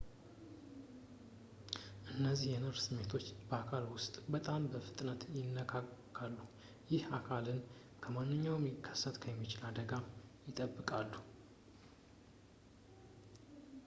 [2.13, 6.39] እነዚህ የነርቭ ስሜቶች በአካል ውስጥ በጣም በፍጥነት ይላካሉ
[6.93, 7.61] ይህ አካልን
[8.05, 9.93] ከማንኛውም ሊከሰት የሚችል አደጋ
[10.49, 11.13] ይጠብቃሉ